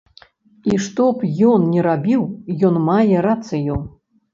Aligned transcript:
І 0.71 0.77
што 0.85 1.05
б 1.19 1.29
ён 1.51 1.69
ні 1.75 1.85
рабіў, 1.91 2.27
ён 2.67 2.85
мае 2.91 3.17
рацыю. 3.33 3.83